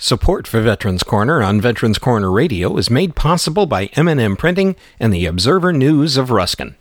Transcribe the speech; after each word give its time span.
Support 0.00 0.46
for 0.46 0.60
Veterans 0.60 1.02
Corner 1.02 1.42
on 1.42 1.60
Veterans 1.60 1.98
Corner 1.98 2.30
Radio 2.30 2.76
is 2.76 2.88
made 2.88 3.16
possible 3.16 3.66
by 3.66 3.86
M&M 3.94 4.36
Printing 4.36 4.76
and 5.00 5.12
the 5.12 5.26
Observer 5.26 5.72
News 5.72 6.16
of 6.16 6.30
Ruskin. 6.30 6.76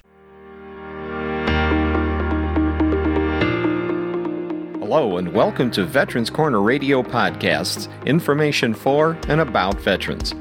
Hello 4.77 5.17
and 5.17 5.33
welcome 5.33 5.71
to 5.71 5.83
Veterans 5.83 6.29
Corner 6.29 6.61
Radio 6.61 7.01
podcasts, 7.01 7.89
information 8.05 8.75
for 8.75 9.17
and 9.27 9.41
about 9.41 9.81
veterans. 9.81 10.35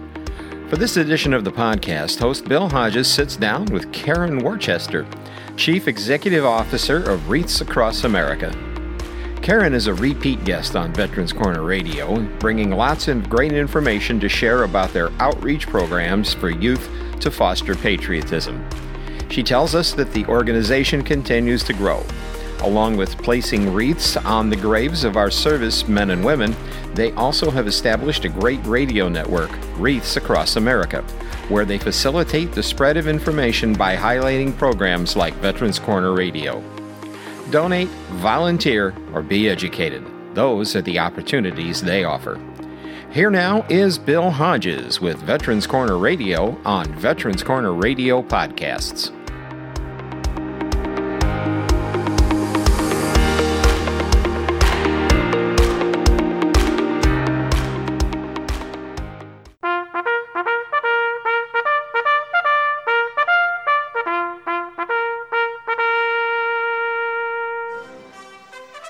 For 0.69 0.77
this 0.77 0.99
edition 0.99 1.33
of 1.33 1.45
the 1.45 1.53
podcast, 1.53 2.19
host 2.19 2.45
Bill 2.45 2.69
Hodges 2.69 3.11
sits 3.11 3.37
down 3.37 3.65
with 3.73 3.91
Karen 3.95 4.41
Worcester, 4.41 5.07
Chief 5.57 5.89
Executive 5.89 6.45
Officer 6.45 7.03
of 7.11 7.31
Wreaths 7.31 7.63
Across 7.63 8.05
America. 8.05 8.55
Karen 9.47 9.75
is 9.75 9.87
a 9.87 9.95
repeat 9.95 10.45
guest 10.45 10.75
on 10.75 10.93
Veterans 10.93 11.33
Corner 11.33 11.63
Radio, 11.63 12.21
bringing 12.41 12.73
lots 12.73 13.07
of 13.07 13.31
great 13.31 13.53
information 13.53 14.19
to 14.19 14.29
share 14.29 14.65
about 14.65 14.93
their 14.93 15.13
outreach 15.21 15.69
programs 15.69 16.35
for 16.35 16.51
youth 16.51 16.91
to 17.21 17.31
foster 17.31 17.77
patriotism. 17.77 18.69
She 19.31 19.45
tells 19.45 19.77
us 19.77 19.93
that 19.93 20.13
the 20.13 20.27
organization 20.27 21.05
continues 21.05 21.63
to 21.63 21.73
grow. 21.75 22.05
Along 22.63 22.97
with 22.97 23.17
placing 23.19 23.73
wreaths 23.73 24.17
on 24.17 24.51
the 24.51 24.57
graves 24.57 25.05
of 25.05 25.17
our 25.17 25.31
service 25.31 25.87
men 25.87 26.11
and 26.11 26.25
women, 26.25 26.53
they 26.95 27.13
also 27.13 27.49
have 27.49 27.69
established 27.69 28.25
a 28.25 28.29
great 28.29 28.67
radio 28.67 29.09
network, 29.09 29.53
Wreaths 29.77 30.17
Across 30.17 30.57
America, 30.57 31.03
where 31.51 31.65
they 31.65 31.79
facilitate 31.79 32.51
the 32.51 32.65
spread 32.65 32.97
of 32.97 33.07
information 33.07 33.75
by 33.75 33.95
highlighting 33.95 34.59
programs 34.59 35.15
like 35.15 35.35
Veterans 35.35 35.79
Corner 35.79 36.15
Radio 36.15 36.65
donate, 37.51 37.89
volunteer, 38.19 38.95
or 39.13 39.23
be 39.23 39.49
educated. 39.49 40.05
Those 40.35 40.77
are 40.77 40.83
the 40.83 40.99
opportunities 40.99 41.81
they 41.81 42.05
offer. 42.05 42.41
Here 43.11 43.31
now 43.31 43.65
is 43.71 43.99
Bill 43.99 44.31
Hodges 44.31 45.01
with 45.01 45.17
Veterans 45.23 45.67
Corner 45.67 45.97
Radio 45.97 46.59
on 46.65 46.93
Veterans 46.95 47.43
Corner 47.43 47.73
Radio 47.73 48.21
Podcasts. 48.23 49.11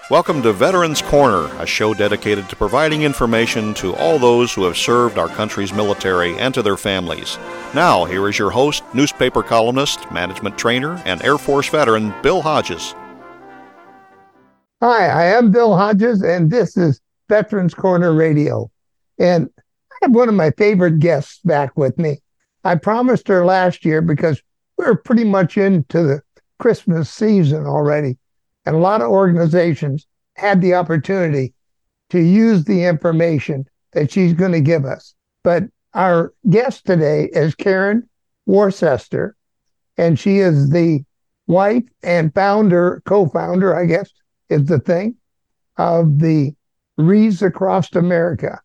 Welcome 0.09 0.41
to 0.43 0.53
Veterans 0.53 1.03
Corner, 1.03 1.47
a 1.61 1.67
show 1.67 1.93
dedicated 1.93 2.49
to 2.49 2.55
providing 2.55 3.03
information 3.03 3.75
to 3.75 3.93
all 3.97 4.21
those 4.21 4.55
who 4.55 4.63
have 4.63 4.77
served 4.77 5.19
our 5.19 5.27
country's 5.27 5.73
military 5.73 6.39
and 6.39 6.55
to 6.55 6.63
their 6.63 6.77
families. 6.77 7.39
Now, 7.75 8.05
here 8.05 8.29
is 8.29 8.39
your 8.39 8.51
host, 8.51 8.85
newspaper 8.95 9.43
columnist, 9.43 10.09
management 10.13 10.57
trainer, 10.57 11.03
and 11.07 11.21
Air 11.25 11.39
Force 11.39 11.69
veteran, 11.69 12.15
Bill 12.23 12.41
Hodges. 12.41 12.95
Hi, 14.81 15.09
I 15.09 15.25
am 15.25 15.51
Bill 15.51 15.75
Hodges, 15.75 16.23
and 16.23 16.53
this 16.53 16.77
is 16.77 17.01
Veterans 17.29 17.75
Corner 17.75 18.15
Radio. 18.15 18.71
And 19.19 19.51
I 19.59 19.97
have 20.03 20.15
one 20.15 20.29
of 20.29 20.37
my 20.37 20.53
favorite 20.53 21.01
guests 21.01 21.41
back 21.45 21.77
with 21.77 21.99
me. 21.99 22.21
I 22.63 22.77
promised 22.77 23.27
her 23.27 23.45
last 23.45 23.85
year 23.85 24.03
because 24.03 24.41
we're 24.79 24.99
pretty 24.99 25.25
much 25.25 25.59
into 25.59 26.05
the 26.05 26.23
Christmas 26.61 27.11
season 27.11 27.67
already 27.67 28.19
and 28.67 28.75
a 28.75 28.81
lot 28.81 29.01
of 29.01 29.11
organizations 29.11 30.07
had 30.35 30.61
the 30.61 30.75
opportunity 30.75 31.55
to 32.11 32.21
use 32.21 32.65
the 32.65 32.85
information 32.85 33.65
that 33.93 34.11
she's 34.11 34.35
going 34.35 34.53
to 34.53 34.61
give 34.61 34.85
us. 34.85 35.15
But 35.43 35.65
our 35.95 36.35
guest 36.51 36.85
today 36.85 37.31
is 37.33 37.55
Karen 37.55 38.09
Worcester, 38.45 39.35
and 39.97 40.19
she 40.19 40.39
is 40.39 40.69
the 40.71 41.05
wife 41.47 41.85
and 42.03 42.35
founder, 42.35 43.03
co-founder, 43.07 43.75
I 43.75 43.87
guess, 43.87 44.11
is 44.51 44.67
the 44.67 44.81
thing, 44.81 45.17
of 45.79 46.19
the 46.19 46.55
Wreaths 46.99 47.43
Across 47.43 47.95
America. 47.95 48.61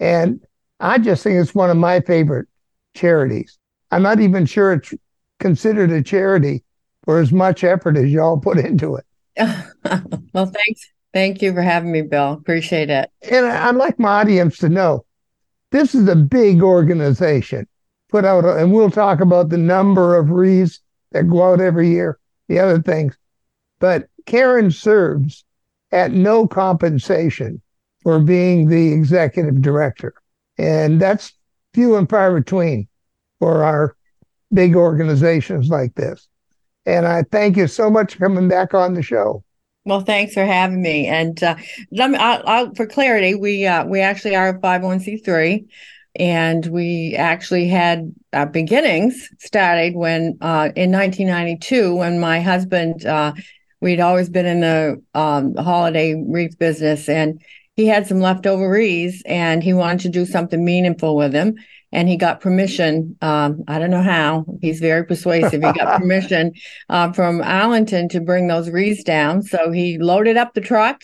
And 0.00 0.40
I 0.80 0.98
just 0.98 1.22
think 1.22 1.40
it's 1.40 1.54
one 1.54 1.70
of 1.70 1.76
my 1.76 2.00
favorite 2.00 2.48
charities. 2.94 3.58
I'm 3.90 4.02
not 4.02 4.20
even 4.20 4.46
sure 4.46 4.72
it's 4.72 4.94
considered 5.38 5.90
a 5.92 6.02
charity 6.02 6.64
for 7.04 7.20
as 7.20 7.32
much 7.32 7.62
effort 7.62 7.96
as 7.96 8.10
y'all 8.10 8.38
put 8.38 8.58
into 8.58 8.96
it. 8.96 9.04
Well, 9.36 10.46
thanks. 10.46 10.90
Thank 11.12 11.42
you 11.42 11.52
for 11.52 11.62
having 11.62 11.92
me, 11.92 12.02
Bill. 12.02 12.32
Appreciate 12.32 12.90
it. 12.90 13.10
And 13.30 13.46
I'd 13.46 13.76
like 13.76 13.98
my 13.98 14.20
audience 14.20 14.58
to 14.58 14.68
know 14.68 15.04
this 15.70 15.94
is 15.94 16.08
a 16.08 16.16
big 16.16 16.62
organization 16.62 17.66
put 18.08 18.24
out, 18.24 18.44
and 18.44 18.72
we'll 18.72 18.90
talk 18.90 19.20
about 19.20 19.48
the 19.48 19.58
number 19.58 20.16
of 20.16 20.30
wreaths 20.30 20.80
that 21.12 21.28
go 21.28 21.52
out 21.52 21.60
every 21.60 21.90
year, 21.90 22.18
the 22.48 22.58
other 22.58 22.80
things. 22.80 23.16
But 23.80 24.08
Karen 24.26 24.70
serves 24.70 25.44
at 25.90 26.12
no 26.12 26.46
compensation 26.46 27.60
for 28.02 28.20
being 28.20 28.68
the 28.68 28.92
executive 28.92 29.62
director. 29.62 30.14
And 30.58 31.00
that's 31.00 31.32
few 31.72 31.96
and 31.96 32.08
far 32.08 32.34
between 32.34 32.86
for 33.38 33.64
our 33.64 33.96
big 34.52 34.76
organizations 34.76 35.68
like 35.68 35.94
this. 35.94 36.28
And 36.86 37.06
I 37.06 37.22
thank 37.22 37.56
you 37.56 37.66
so 37.66 37.90
much 37.90 38.14
for 38.14 38.26
coming 38.26 38.48
back 38.48 38.74
on 38.74 38.94
the 38.94 39.02
show. 39.02 39.42
Well, 39.86 40.00
thanks 40.00 40.32
for 40.32 40.44
having 40.44 40.80
me. 40.80 41.06
And 41.06 41.42
uh, 41.42 41.56
me, 41.90 42.16
I'll, 42.16 42.42
I'll, 42.46 42.74
for 42.74 42.86
clarity, 42.86 43.34
we 43.34 43.66
uh, 43.66 43.84
we 43.84 44.00
actually 44.00 44.34
are 44.34 44.48
a 44.48 44.58
501c3, 44.58 45.66
and 46.16 46.66
we 46.66 47.14
actually 47.16 47.68
had 47.68 48.14
our 48.32 48.46
beginnings 48.46 49.28
started 49.40 49.94
when 49.94 50.38
uh, 50.40 50.70
in 50.74 50.90
1992 50.90 51.96
when 51.96 52.18
my 52.18 52.40
husband 52.40 53.04
uh, 53.04 53.34
we'd 53.80 54.00
always 54.00 54.30
been 54.30 54.46
in 54.46 54.60
the 54.60 55.02
um, 55.14 55.54
holiday 55.56 56.14
wreath 56.14 56.58
business, 56.58 57.08
and 57.08 57.42
he 57.76 57.86
had 57.86 58.06
some 58.06 58.20
leftover 58.20 58.68
wreaths, 58.68 59.22
and 59.26 59.62
he 59.62 59.72
wanted 59.72 60.00
to 60.00 60.08
do 60.08 60.24
something 60.24 60.64
meaningful 60.64 61.16
with 61.16 61.32
them 61.32 61.56
and 61.94 62.08
he 62.08 62.16
got 62.16 62.40
permission. 62.40 63.16
Um, 63.22 63.62
I 63.68 63.78
don't 63.78 63.90
know 63.90 64.02
how. 64.02 64.44
He's 64.60 64.80
very 64.80 65.06
persuasive. 65.06 65.62
He 65.62 65.72
got 65.72 66.00
permission 66.00 66.52
uh, 66.88 67.12
from 67.12 67.40
Arlington 67.40 68.08
to 68.10 68.20
bring 68.20 68.48
those 68.48 68.68
wreaths 68.68 69.04
down. 69.04 69.42
So 69.42 69.70
he 69.70 69.96
loaded 69.98 70.36
up 70.36 70.52
the 70.52 70.60
truck. 70.60 71.02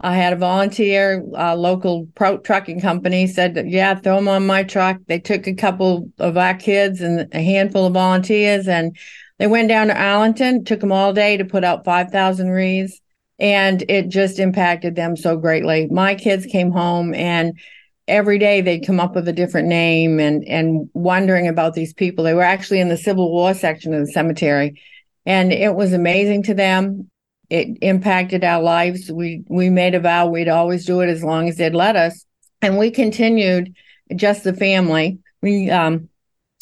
I 0.00 0.14
had 0.14 0.32
a 0.32 0.36
volunteer, 0.36 1.22
uh, 1.36 1.54
local 1.54 2.08
pro 2.14 2.38
trucking 2.38 2.80
company 2.80 3.26
said, 3.26 3.62
"Yeah, 3.66 3.94
throw 3.94 4.16
them 4.16 4.28
on 4.28 4.46
my 4.46 4.62
truck." 4.62 4.96
They 5.06 5.18
took 5.18 5.46
a 5.46 5.52
couple 5.52 6.10
of 6.18 6.38
our 6.38 6.54
kids 6.54 7.02
and 7.02 7.28
a 7.34 7.42
handful 7.42 7.84
of 7.84 7.92
volunteers, 7.92 8.66
and 8.66 8.96
they 9.38 9.46
went 9.46 9.68
down 9.68 9.88
to 9.88 10.02
Arlington. 10.02 10.64
Took 10.64 10.80
them 10.80 10.90
all 10.90 11.12
day 11.12 11.36
to 11.36 11.44
put 11.44 11.64
out 11.64 11.84
five 11.84 12.10
thousand 12.10 12.48
wreaths, 12.48 12.98
and 13.40 13.82
it 13.88 14.08
just 14.08 14.38
impacted 14.38 14.94
them 14.94 15.16
so 15.16 15.36
greatly. 15.36 15.88
My 15.90 16.14
kids 16.14 16.46
came 16.46 16.70
home 16.70 17.14
and 17.14 17.58
every 18.06 18.38
day 18.38 18.60
they'd 18.60 18.86
come 18.86 19.00
up 19.00 19.14
with 19.14 19.28
a 19.28 19.32
different 19.32 19.68
name 19.68 20.20
and 20.20 20.44
and 20.46 20.90
wondering 20.92 21.48
about 21.48 21.74
these 21.74 21.94
people. 21.94 22.24
They 22.24 22.34
were 22.34 22.42
actually 22.42 22.80
in 22.80 22.88
the 22.88 22.96
Civil 22.96 23.30
War 23.30 23.54
section 23.54 23.94
of 23.94 24.00
the 24.04 24.12
cemetery, 24.12 24.80
and 25.24 25.52
it 25.52 25.74
was 25.74 25.92
amazing 25.92 26.42
to 26.44 26.54
them. 26.54 27.10
It 27.48 27.78
impacted 27.80 28.44
our 28.44 28.62
lives. 28.62 29.10
We 29.10 29.44
we 29.48 29.70
made 29.70 29.94
a 29.94 30.00
vow 30.00 30.26
we'd 30.26 30.48
always 30.48 30.84
do 30.84 31.00
it 31.00 31.08
as 31.08 31.24
long 31.24 31.48
as 31.48 31.56
they'd 31.56 31.74
let 31.74 31.96
us, 31.96 32.26
and 32.60 32.78
we 32.78 32.90
continued. 32.90 33.74
Just 34.16 34.42
the 34.42 34.52
family. 34.52 35.20
We 35.40 35.70
um, 35.70 36.08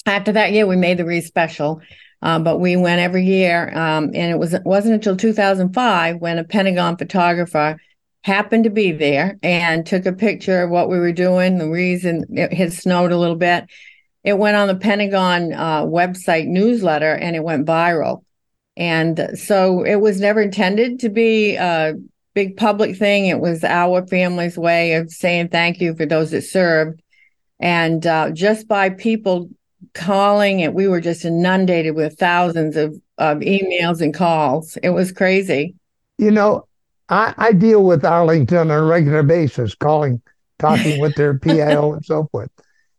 after 0.05 0.33
that 0.33 0.53
year 0.53 0.67
we 0.67 0.77
made 0.77 0.99
the 0.99 1.07
wreath 1.07 1.25
special. 1.25 1.81
Uh, 2.21 2.39
but 2.39 2.59
we 2.59 2.77
went 2.77 3.01
every 3.01 3.25
year, 3.25 3.69
um, 3.77 4.07
and 4.07 4.31
it 4.33 4.39
was 4.39 4.53
it 4.53 4.65
wasn't 4.65 4.95
until 4.95 5.17
2005 5.17 6.17
when 6.17 6.39
a 6.39 6.45
Pentagon 6.45 6.97
photographer 6.97 7.79
happened 8.23 8.65
to 8.65 8.71
be 8.71 8.93
there 8.93 9.39
and 9.43 9.87
took 9.87 10.05
a 10.05 10.13
picture 10.13 10.63
of 10.63 10.71
what 10.71 10.89
we 10.89 10.99
were 10.99 11.13
doing. 11.13 11.59
The 11.59 11.69
reason 11.69 12.27
it 12.31 12.53
had 12.53 12.73
snowed 12.73 13.13
a 13.13 13.17
little 13.17 13.37
bit. 13.37 13.67
It 14.25 14.37
went 14.37 14.57
on 14.57 14.69
the 14.69 14.75
Pentagon 14.75 15.53
uh, 15.53 15.85
website 15.85 16.47
newsletter 16.47 17.15
and 17.15 17.37
it 17.37 17.45
went 17.45 17.67
viral. 17.67 18.25
And 18.77 19.31
so 19.35 19.83
it 19.85 19.97
was 19.97 20.21
never 20.21 20.41
intended 20.41 21.01
to 21.01 21.09
be 21.09 21.57
a 21.57 21.95
big 22.35 22.57
public 22.57 22.97
thing. 22.97 23.27
It 23.27 23.41
was 23.41 23.65
our 23.65 24.07
family's 24.07 24.59
way 24.59 24.95
of 24.95 25.11
saying 25.11 25.49
thank 25.49 25.81
you 25.81 25.95
for 25.95 26.07
those 26.07 26.33
that 26.33 26.43
served. 26.43 27.01
And 27.61 28.07
uh, 28.07 28.31
just 28.31 28.69
by 28.69 28.91
people 28.91 29.51
calling 29.95 30.61
it, 30.61 30.75
we 30.75 30.89
were 30.89 31.01
just 31.01 31.25
inundated 31.25 31.95
with 31.95 32.19
thousands 32.19 32.77
of, 32.77 33.01
of 33.19 33.39
emails 33.39 34.01
and 34.01 34.15
calls. 34.15 34.77
It 34.83 34.91
was 34.91 35.13
crazy. 35.13 35.75
You 36.19 36.31
know, 36.31 36.67
I, 37.09 37.35
I 37.37 37.53
deal 37.53 37.85
with 37.85 38.05
Arlington 38.05 38.59
on 38.59 38.71
a 38.71 38.83
regular 38.83 39.23
basis, 39.23 39.75
calling, 39.75 40.21
talking 40.59 41.01
with 41.01 41.15
their 41.15 41.39
PIO 41.39 41.93
and 41.93 42.05
so 42.05 42.29
forth. 42.31 42.51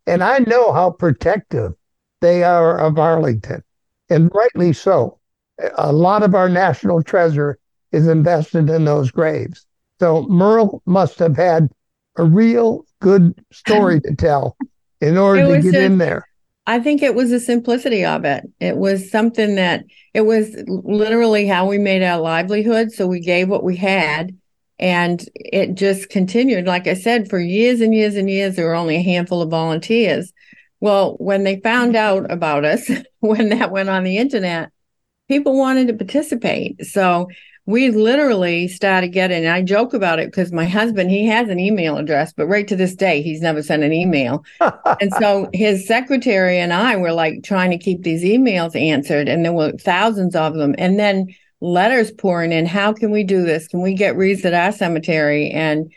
And 0.08 0.24
I 0.24 0.40
know 0.40 0.74
how 0.74 0.92
protective 0.92 1.74
they 2.22 2.44
are 2.44 2.80
of 2.80 2.98
Arlington, 2.98 3.64
and 4.10 4.31
rightly 4.34 4.74
so. 4.74 5.20
A 5.78 5.92
lot 5.92 6.24
of 6.24 6.36
our 6.36 6.50
national 6.50 7.04
treasure 7.04 7.60
is 7.92 8.08
invested 8.08 8.70
in 8.70 8.86
those 8.86 9.12
graves. 9.12 9.66
So 10.00 10.24
Morrill 10.24 10.81
must 10.86 11.20
have 11.20 11.36
had 11.36 11.70
a 12.18 12.24
real 12.24 12.86
good 13.02 13.44
story 13.52 14.00
to 14.02 14.16
tell 14.16 14.56
in 15.02 15.18
order 15.18 15.56
to 15.56 15.62
get 15.62 15.76
in 15.76 15.98
there. 15.98 16.29
I 16.69 16.80
think 16.80 17.01
it 17.01 17.16
was 17.16 17.31
the 17.31 17.39
simplicity 17.39 18.06
of 18.06 18.25
it. 18.25 18.48
It 18.60 18.77
was 18.77 19.10
something 19.10 19.56
that 19.56 19.86
it 20.13 20.21
was 20.21 20.56
literally 20.68 21.48
how 21.48 21.66
we 21.66 21.80
made 21.80 22.04
our 22.04 22.19
livelihood. 22.19 22.92
So 22.92 23.07
we 23.07 23.21
gave 23.21 23.50
what 23.50 23.63
we 23.63 23.75
had 23.75 24.38
and 24.77 25.27
it 25.33 25.74
just 25.74 26.12
continued. 26.12 26.68
Like 26.68 26.86
I 26.86 26.94
said, 26.94 27.27
for 27.27 27.39
years 27.39 27.81
and 27.81 27.92
years 27.92 28.16
and 28.16 28.30
years, 28.30 28.56
there 28.56 28.68
were 28.68 28.75
only 28.75 28.98
a 28.98 29.01
handful 29.01 29.42
of 29.42 29.50
volunteers. 29.50 30.31
Well, 30.80 31.16
when 31.16 31.44
they 31.44 31.60
found 31.60 31.95
mm-hmm. 31.95 32.21
out 32.24 32.31
about 32.31 32.66
us, 32.66 32.88
when 33.19 33.50
that 33.50 33.71
went 33.71 33.89
on 33.89 34.04
the 34.04 34.18
internet, 34.18 34.69
people 35.27 35.57
wanted 35.57 35.88
to 35.88 35.95
participate. 35.95 36.86
So 36.86 37.30
we 37.69 37.92
literally 37.92 38.68
started 38.68 39.10
getting, 39.10 39.45
I 39.45 39.62
joke 39.62 39.94
about 39.94 40.18
it 40.18 40.31
because 40.31 40.51
my 40.51 40.66
husband, 40.66 41.12
he 41.12 41.27
has 41.27 41.50
an 41.50 41.60
email 41.60 41.98
address, 41.98 42.33
but 42.33 42.48
right 42.48 42.68
to 42.68 42.75
this 42.75 42.95
day, 42.95 43.21
he's 43.21 43.42
never 43.42 43.62
sent 43.62 43.83
an 43.83 43.94
email. 43.94 44.44
and 45.00 45.13
so 45.19 45.51
his 45.54 45.86
secretary 45.86 46.57
and 46.57 46.74
I 46.74 46.95
were 46.95 47.12
like 47.12 47.44
trying 47.44 47.69
to 47.69 47.77
keep 47.77 48.01
these 48.01 48.24
emails 48.24 48.75
answered, 48.75 49.30
and 49.30 49.45
there 49.45 49.54
were 49.54 49.74
thousands 49.74 50.36
of 50.36 50.56
them. 50.56 50.74
And 50.80 50.98
then 50.98 51.27
letters 51.62 52.12
pouring 52.12 52.51
in. 52.51 52.66
How 52.66 52.92
can 52.92 53.12
we 53.12 53.24
do 53.24 53.44
this? 53.44 53.68
Can 53.68 53.83
we 53.83 53.94
get 53.94 54.16
wreaths 54.16 54.45
at 54.45 54.56
our 54.56 54.71
cemetery? 54.71 55.51
And 55.51 55.94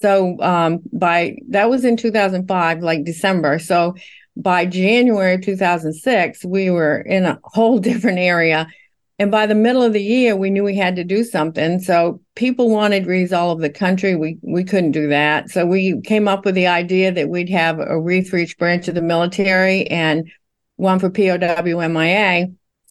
so 0.00 0.40
um, 0.40 0.80
by 0.90 1.36
that 1.50 1.68
was 1.68 1.84
in 1.84 1.98
2005, 1.98 2.80
like 2.80 3.04
December. 3.04 3.58
So 3.58 3.94
by 4.36 4.64
January 4.64 5.38
2006, 5.38 6.46
we 6.46 6.70
were 6.70 6.98
in 6.98 7.26
a 7.26 7.38
whole 7.44 7.78
different 7.90 8.20
area 8.20 8.68
and 9.20 9.30
by 9.30 9.44
the 9.44 9.54
middle 9.54 9.82
of 9.82 9.92
the 9.92 10.02
year, 10.02 10.34
we 10.34 10.48
knew 10.48 10.64
we 10.64 10.74
had 10.74 10.96
to 10.96 11.04
do 11.04 11.24
something. 11.24 11.78
So 11.78 12.22
people 12.36 12.70
wanted 12.70 13.06
wreaths 13.06 13.34
all 13.34 13.50
over 13.50 13.60
the 13.60 13.68
country. 13.68 14.16
We 14.16 14.38
we 14.40 14.64
couldn't 14.64 14.92
do 14.92 15.08
that. 15.08 15.50
So 15.50 15.66
we 15.66 16.00
came 16.00 16.26
up 16.26 16.46
with 16.46 16.54
the 16.54 16.68
idea 16.68 17.12
that 17.12 17.28
we'd 17.28 17.50
have 17.50 17.78
a 17.80 18.00
wreath 18.00 18.30
for 18.30 18.38
each 18.38 18.56
branch 18.56 18.88
of 18.88 18.94
the 18.94 19.02
military 19.02 19.86
and 19.88 20.32
one 20.76 20.98
for 20.98 21.10
POW 21.10 21.82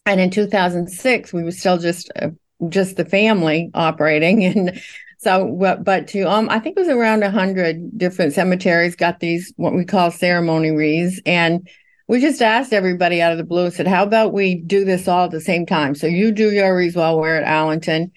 And 0.06 0.20
in 0.20 0.30
2006, 0.30 1.32
we 1.32 1.42
were 1.42 1.50
still 1.50 1.78
just 1.78 2.12
uh, 2.14 2.28
just 2.68 2.96
the 2.96 3.04
family 3.04 3.72
operating. 3.74 4.44
And 4.54 4.80
so, 5.18 5.54
but, 5.60 5.82
but 5.84 6.06
to 6.08 6.30
um, 6.30 6.48
I 6.48 6.60
think 6.60 6.76
it 6.76 6.80
was 6.80 6.88
around 6.88 7.22
hundred 7.22 7.98
different 7.98 8.34
cemeteries 8.34 8.94
got 8.94 9.18
these 9.18 9.52
what 9.56 9.74
we 9.74 9.84
call 9.84 10.12
ceremony 10.12 10.70
wreaths 10.70 11.20
and 11.26 11.68
we 12.10 12.20
just 12.20 12.42
asked 12.42 12.72
everybody 12.72 13.22
out 13.22 13.30
of 13.30 13.38
the 13.38 13.44
blue, 13.44 13.70
said, 13.70 13.86
how 13.86 14.02
about 14.02 14.32
we 14.32 14.56
do 14.56 14.84
this 14.84 15.06
all 15.06 15.26
at 15.26 15.30
the 15.30 15.40
same 15.40 15.64
time? 15.64 15.94
So 15.94 16.08
you 16.08 16.32
do 16.32 16.50
your 16.50 16.80
yours 16.80 16.96
while 16.96 17.20
we're 17.20 17.36
at 17.36 17.46
Arlington. 17.46 18.10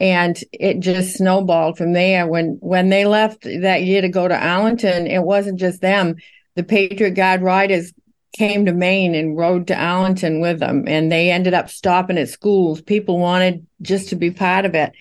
And 0.00 0.42
it 0.54 0.80
just 0.80 1.18
snowballed 1.18 1.76
from 1.76 1.92
there. 1.92 2.26
When 2.26 2.56
when 2.60 2.88
they 2.88 3.04
left 3.04 3.42
that 3.42 3.82
year 3.82 4.00
to 4.00 4.08
go 4.08 4.26
to 4.26 4.34
Arlington, 4.34 5.06
it 5.06 5.22
wasn't 5.22 5.60
just 5.60 5.82
them. 5.82 6.16
The 6.54 6.64
Patriot 6.64 7.10
Guard 7.10 7.42
riders 7.42 7.92
came 8.34 8.64
to 8.64 8.72
Maine 8.72 9.14
and 9.14 9.36
rode 9.36 9.66
to 9.66 9.76
Arlington 9.76 10.40
with 10.40 10.58
them, 10.60 10.84
and 10.86 11.12
they 11.12 11.30
ended 11.30 11.52
up 11.52 11.68
stopping 11.68 12.16
at 12.16 12.30
schools. 12.30 12.80
People 12.80 13.18
wanted 13.18 13.66
just 13.82 14.08
to 14.10 14.16
be 14.16 14.30
part 14.30 14.64
of 14.64 14.74
it. 14.74 14.92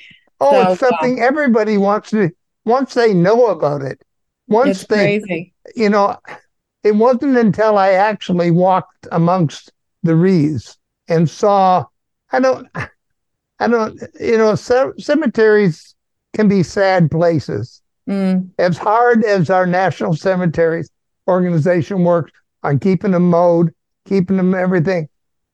Oh, 0.41 0.51
so, 0.51 0.71
it's 0.71 0.79
something 0.81 1.19
um, 1.19 1.23
everybody 1.23 1.77
wants 1.77 2.09
to 2.09 2.31
once 2.65 2.95
they 2.95 3.13
know 3.13 3.47
about 3.47 3.81
it. 3.81 4.01
Once 4.47 4.85
they, 4.87 5.19
crazy. 5.19 5.53
you 5.75 5.89
know, 5.89 6.17
it 6.85 6.95
wasn't 6.95 7.35
until 7.35 7.79
I 7.79 7.93
actually 7.93 8.51
walked 8.51 9.07
amongst 9.11 9.73
the 10.03 10.15
wreaths 10.15 10.77
and 11.07 11.27
saw, 11.27 11.83
I 12.31 12.39
don't, 12.39 12.67
I 13.59 13.67
don't, 13.67 13.99
you 14.19 14.37
know, 14.37 14.53
cemeteries 14.53 15.95
can 16.35 16.47
be 16.47 16.61
sad 16.61 17.09
places. 17.09 17.81
Mm. 18.07 18.51
As 18.59 18.77
hard 18.77 19.23
as 19.23 19.49
our 19.49 19.65
National 19.65 20.15
Cemeteries 20.15 20.91
organization 21.27 22.03
works 22.03 22.31
on 22.61 22.77
keeping 22.77 23.11
them 23.11 23.31
mowed, 23.31 23.73
keeping 24.05 24.37
them 24.37 24.53
everything, 24.53 25.09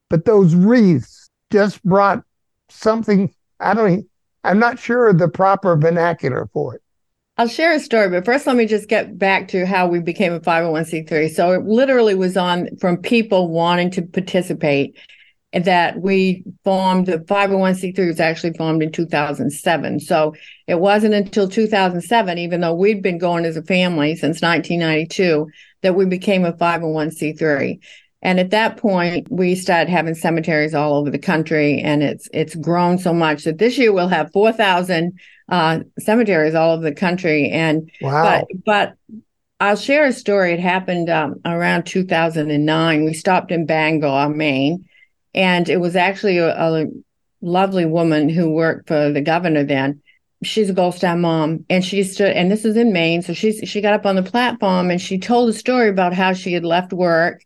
but 0.09 0.25
those 0.25 0.53
wreaths 0.53 1.29
just 1.49 1.81
brought 1.85 2.25
something. 2.67 3.33
I 3.61 3.73
don't. 3.73 4.05
I'm 4.43 4.59
not 4.59 4.79
sure 4.79 5.13
the 5.13 5.29
proper 5.29 5.77
vernacular 5.77 6.49
for 6.51 6.75
it. 6.75 6.81
I'll 7.41 7.47
share 7.47 7.73
a 7.73 7.79
story, 7.79 8.07
but 8.07 8.23
first 8.23 8.45
let 8.45 8.55
me 8.55 8.67
just 8.67 8.87
get 8.87 9.17
back 9.17 9.47
to 9.47 9.65
how 9.65 9.87
we 9.87 9.99
became 9.99 10.31
a 10.31 10.39
501c3. 10.39 11.31
So 11.31 11.53
it 11.53 11.65
literally 11.65 12.13
was 12.13 12.37
on 12.37 12.69
from 12.77 12.97
people 12.97 13.47
wanting 13.47 13.89
to 13.91 14.03
participate 14.03 14.95
that 15.51 15.99
we 15.99 16.43
formed 16.63 17.07
the 17.07 17.17
501c3 17.17 18.05
was 18.05 18.19
actually 18.19 18.53
formed 18.53 18.83
in 18.83 18.91
2007. 18.91 20.01
So 20.01 20.35
it 20.67 20.79
wasn't 20.79 21.15
until 21.15 21.49
2007, 21.49 22.37
even 22.37 22.61
though 22.61 22.75
we'd 22.75 23.01
been 23.01 23.17
going 23.17 23.45
as 23.45 23.57
a 23.57 23.63
family 23.63 24.15
since 24.15 24.43
1992, 24.43 25.47
that 25.81 25.95
we 25.95 26.05
became 26.05 26.45
a 26.45 26.53
501c3. 26.53 27.79
And 28.21 28.39
at 28.39 28.51
that 28.51 28.77
point, 28.77 29.31
we 29.31 29.55
started 29.55 29.89
having 29.89 30.13
cemeteries 30.13 30.75
all 30.75 30.93
over 30.93 31.09
the 31.09 31.17
country, 31.17 31.79
and 31.79 32.03
it's 32.03 32.29
it's 32.31 32.53
grown 32.53 32.99
so 32.99 33.15
much 33.15 33.45
that 33.45 33.57
this 33.57 33.79
year 33.79 33.91
we'll 33.91 34.09
have 34.09 34.31
4,000 34.31 35.19
uh, 35.51 35.79
cemeteries 35.99 36.55
all 36.55 36.73
over 36.73 36.83
the 36.83 36.95
country. 36.95 37.49
And 37.49 37.91
wow. 38.01 38.45
but, 38.49 38.63
but 38.65 39.17
I'll 39.59 39.75
share 39.75 40.05
a 40.05 40.13
story. 40.13 40.53
It 40.53 40.59
happened 40.59 41.09
um, 41.09 41.41
around 41.45 41.85
2009. 41.85 43.05
We 43.05 43.13
stopped 43.13 43.51
in 43.51 43.65
Bangor, 43.65 44.29
Maine, 44.29 44.87
and 45.35 45.69
it 45.69 45.77
was 45.77 45.95
actually 45.95 46.39
a, 46.39 46.57
a 46.57 46.87
lovely 47.41 47.85
woman 47.85 48.29
who 48.29 48.49
worked 48.49 48.87
for 48.87 49.11
the 49.11 49.21
governor 49.21 49.63
then. 49.63 50.01
She's 50.43 50.71
a 50.71 50.73
Gold 50.73 50.95
Star 50.95 51.15
mom, 51.15 51.65
and 51.69 51.85
she 51.85 52.01
stood, 52.03 52.31
and 52.35 52.49
this 52.49 52.65
is 52.65 52.75
in 52.75 52.91
Maine. 52.91 53.21
So 53.21 53.33
she's 53.33 53.59
she 53.69 53.81
got 53.81 53.93
up 53.93 54.07
on 54.07 54.15
the 54.15 54.23
platform 54.23 54.89
and 54.89 54.99
she 54.99 55.19
told 55.19 55.49
a 55.49 55.53
story 55.53 55.89
about 55.89 56.13
how 56.13 56.33
she 56.33 56.53
had 56.53 56.65
left 56.65 56.91
work 56.91 57.43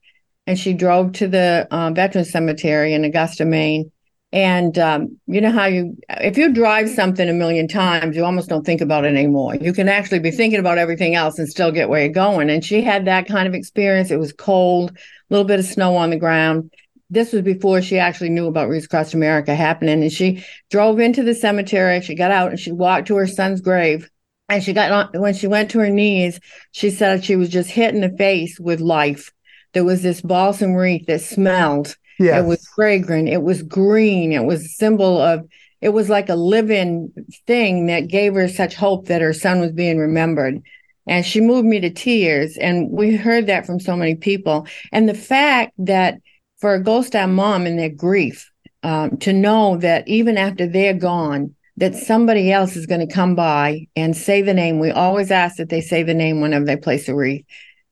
and 0.47 0.57
she 0.57 0.73
drove 0.73 1.11
to 1.13 1.27
the 1.27 1.67
uh, 1.71 1.91
Veterans 1.91 2.31
Cemetery 2.31 2.93
in 2.93 3.03
Augusta, 3.03 3.45
Maine, 3.45 3.91
and 4.35 4.77
um, 4.77 5.17
you 5.27 5.39
know 5.39 5.49
how 5.49 5.63
you, 5.63 5.97
if 6.09 6.37
you 6.37 6.53
drive 6.53 6.89
something 6.89 7.29
a 7.29 7.33
million 7.33 7.69
times, 7.69 8.17
you 8.17 8.25
almost 8.25 8.49
don't 8.49 8.65
think 8.65 8.81
about 8.81 9.05
it 9.05 9.15
anymore. 9.15 9.55
You 9.55 9.71
can 9.71 9.87
actually 9.87 10.19
be 10.19 10.29
thinking 10.29 10.59
about 10.59 10.77
everything 10.77 11.15
else 11.15 11.39
and 11.39 11.47
still 11.47 11.71
get 11.71 11.87
where 11.87 12.03
you're 12.03 12.11
going. 12.11 12.49
And 12.49 12.63
she 12.63 12.81
had 12.81 13.05
that 13.05 13.27
kind 13.27 13.47
of 13.47 13.53
experience. 13.53 14.11
It 14.11 14.19
was 14.19 14.33
cold, 14.33 14.91
a 14.91 14.93
little 15.29 15.47
bit 15.47 15.59
of 15.59 15.65
snow 15.65 15.95
on 15.95 16.09
the 16.09 16.17
ground. 16.17 16.69
This 17.09 17.31
was 17.31 17.43
before 17.43 17.81
she 17.81 17.97
actually 17.97 18.27
knew 18.27 18.47
about 18.47 18.67
Wreaths 18.67 18.87
Across 18.87 19.13
America 19.13 19.55
happening. 19.55 20.01
And 20.01 20.11
she 20.11 20.43
drove 20.69 20.99
into 20.99 21.23
the 21.23 21.33
cemetery. 21.33 22.01
She 22.01 22.13
got 22.13 22.31
out 22.31 22.49
and 22.49 22.59
she 22.59 22.73
walked 22.73 23.07
to 23.07 23.15
her 23.15 23.27
son's 23.27 23.61
grave. 23.61 24.09
And 24.49 24.61
she 24.61 24.73
got 24.73 24.91
on, 24.91 25.21
when 25.21 25.33
she 25.33 25.47
went 25.47 25.71
to 25.71 25.79
her 25.79 25.89
knees, 25.89 26.41
she 26.73 26.89
said 26.89 27.23
she 27.23 27.37
was 27.37 27.47
just 27.47 27.69
hit 27.69 27.95
in 27.95 28.01
the 28.01 28.09
face 28.17 28.59
with 28.59 28.81
life. 28.81 29.31
There 29.71 29.85
was 29.85 30.01
this 30.01 30.19
balsam 30.19 30.73
wreath 30.73 31.05
that 31.05 31.21
smelled 31.21 31.95
Yes. 32.19 32.43
It 32.43 32.47
was 32.47 32.67
fragrant. 32.75 33.29
It 33.29 33.41
was 33.41 33.61
green. 33.63 34.31
It 34.31 34.45
was 34.45 34.65
a 34.65 34.69
symbol 34.69 35.19
of, 35.19 35.47
it 35.81 35.89
was 35.89 36.09
like 36.09 36.29
a 36.29 36.35
living 36.35 37.11
thing 37.45 37.87
that 37.87 38.07
gave 38.07 38.33
her 38.35 38.47
such 38.47 38.75
hope 38.75 39.07
that 39.07 39.21
her 39.21 39.33
son 39.33 39.59
was 39.59 39.71
being 39.71 39.97
remembered. 39.97 40.61
And 41.07 41.25
she 41.25 41.41
moved 41.41 41.67
me 41.67 41.79
to 41.81 41.89
tears. 41.89 42.57
And 42.57 42.89
we 42.91 43.15
heard 43.15 43.47
that 43.47 43.65
from 43.65 43.79
so 43.79 43.95
many 43.95 44.15
people. 44.15 44.67
And 44.91 45.07
the 45.07 45.13
fact 45.13 45.73
that 45.79 46.19
for 46.57 46.73
a 46.73 46.83
Gold 46.83 47.05
Star 47.05 47.27
mom 47.27 47.67
in 47.67 47.77
their 47.77 47.89
grief, 47.89 48.49
um, 48.81 49.17
to 49.17 49.33
know 49.33 49.77
that 49.77 50.07
even 50.07 50.37
after 50.37 50.67
they're 50.67 50.93
gone, 50.93 51.55
that 51.77 51.95
somebody 51.95 52.51
else 52.51 52.75
is 52.75 52.85
going 52.85 53.05
to 53.05 53.13
come 53.13 53.35
by 53.35 53.87
and 53.95 54.15
say 54.15 54.41
the 54.41 54.53
name. 54.53 54.79
We 54.79 54.91
always 54.91 55.31
ask 55.31 55.57
that 55.57 55.69
they 55.69 55.81
say 55.81 56.03
the 56.03 56.13
name 56.13 56.39
whenever 56.39 56.65
they 56.65 56.77
place 56.77 57.09
a 57.09 57.15
wreath. 57.15 57.45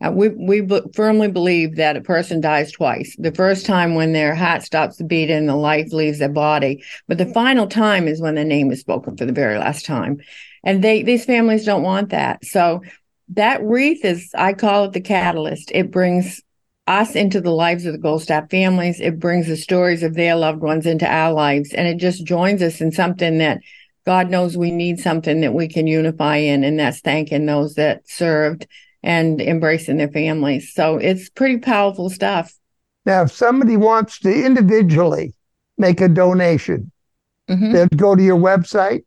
Uh, 0.03 0.11
we 0.11 0.29
we 0.29 0.61
b- 0.61 0.81
firmly 0.93 1.29
believe 1.29 1.77
that 1.77 1.95
a 1.95 2.01
person 2.01 2.41
dies 2.41 2.71
twice. 2.71 3.15
The 3.17 3.31
first 3.31 3.65
time 3.65 3.95
when 3.95 4.11
their 4.11 4.35
heart 4.35 4.63
stops 4.63 4.97
to 4.97 5.03
beat 5.03 5.29
and 5.29 5.47
the 5.47 5.55
life 5.55 5.93
leaves 5.93 6.19
their 6.19 6.29
body, 6.29 6.83
but 7.07 7.17
the 7.17 7.25
final 7.27 7.67
time 7.67 8.07
is 8.07 8.21
when 8.21 8.35
the 8.35 8.43
name 8.43 8.71
is 8.71 8.81
spoken 8.81 9.15
for 9.15 9.25
the 9.25 9.33
very 9.33 9.57
last 9.57 9.85
time. 9.85 10.17
And 10.63 10.83
they 10.83 11.03
these 11.03 11.25
families 11.25 11.65
don't 11.65 11.83
want 11.83 12.09
that. 12.09 12.43
So 12.43 12.81
that 13.29 13.63
wreath 13.63 14.03
is 14.03 14.29
I 14.35 14.53
call 14.53 14.85
it 14.85 14.93
the 14.93 15.01
catalyst. 15.01 15.71
It 15.73 15.91
brings 15.91 16.41
us 16.85 17.15
into 17.15 17.39
the 17.39 17.51
lives 17.51 17.85
of 17.85 17.93
the 17.93 17.99
Gold 17.99 18.23
Star 18.23 18.45
families. 18.51 18.99
It 18.99 19.19
brings 19.19 19.47
the 19.47 19.55
stories 19.55 20.03
of 20.03 20.15
their 20.15 20.35
loved 20.35 20.61
ones 20.61 20.85
into 20.85 21.07
our 21.07 21.31
lives, 21.31 21.73
and 21.73 21.87
it 21.87 21.97
just 21.97 22.25
joins 22.25 22.61
us 22.61 22.81
in 22.81 22.91
something 22.91 23.37
that 23.37 23.59
God 24.05 24.29
knows 24.29 24.57
we 24.57 24.71
need 24.71 24.99
something 24.99 25.39
that 25.41 25.53
we 25.53 25.69
can 25.69 25.87
unify 25.87 26.37
in, 26.37 26.65
and 26.65 26.77
that's 26.77 26.99
thanking 26.99 27.45
those 27.45 27.75
that 27.75 28.01
served 28.05 28.67
and 29.03 29.41
embracing 29.41 29.97
their 29.97 30.07
families. 30.07 30.73
So 30.73 30.97
it's 30.97 31.29
pretty 31.29 31.57
powerful 31.57 32.09
stuff. 32.09 32.53
Now, 33.05 33.23
if 33.23 33.31
somebody 33.31 33.75
wants 33.77 34.19
to 34.19 34.45
individually 34.45 35.33
make 35.77 35.99
a 36.01 36.07
donation, 36.07 36.91
mm-hmm. 37.49 37.71
they'll 37.71 37.87
go 37.87 38.15
to 38.15 38.23
your 38.23 38.37
website. 38.37 39.03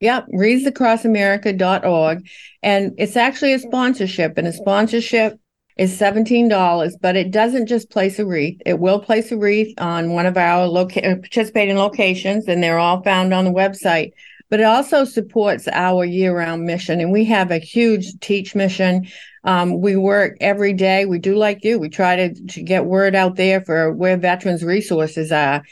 Yep, 0.00 0.26
wreathsacrossamerica.org. 0.34 2.28
And 2.62 2.94
it's 2.98 3.16
actually 3.16 3.52
a 3.52 3.58
sponsorship, 3.58 4.38
and 4.38 4.46
a 4.46 4.52
sponsorship 4.52 5.38
is 5.76 5.98
$17, 5.98 6.92
but 7.00 7.16
it 7.16 7.30
doesn't 7.30 7.66
just 7.66 7.90
place 7.90 8.18
a 8.18 8.26
wreath. 8.26 8.60
It 8.64 8.78
will 8.78 8.98
place 8.98 9.30
a 9.30 9.36
wreath 9.36 9.74
on 9.78 10.12
one 10.12 10.24
of 10.24 10.36
our 10.36 10.66
loca- 10.66 11.02
participating 11.02 11.76
locations, 11.76 12.48
and 12.48 12.62
they're 12.62 12.78
all 12.78 13.02
found 13.02 13.34
on 13.34 13.44
the 13.44 13.50
website. 13.50 14.12
But 14.48 14.60
it 14.60 14.64
also 14.64 15.04
supports 15.04 15.68
our 15.72 16.04
year 16.04 16.36
round 16.36 16.64
mission. 16.64 17.00
And 17.00 17.12
we 17.12 17.24
have 17.24 17.50
a 17.50 17.58
huge 17.58 18.18
teach 18.20 18.54
mission. 18.54 19.08
Um, 19.44 19.80
we 19.80 19.96
work 19.96 20.36
every 20.40 20.72
day. 20.72 21.04
We 21.04 21.18
do 21.18 21.34
like 21.34 21.64
you. 21.64 21.78
We 21.78 21.88
try 21.88 22.16
to, 22.16 22.34
to 22.34 22.62
get 22.62 22.86
word 22.86 23.14
out 23.14 23.36
there 23.36 23.60
for 23.60 23.92
where 23.92 24.16
veterans 24.16 24.62
resources 24.62 25.32
are. 25.32 25.62